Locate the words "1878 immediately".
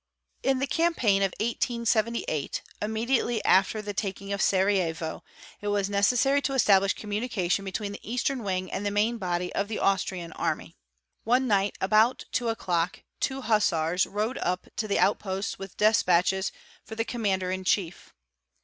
1.39-3.45